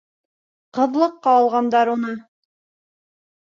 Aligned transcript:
Ҡыҙлыҡҡа 0.77 1.33
алғандар 1.41 1.93
уны. 1.93 2.15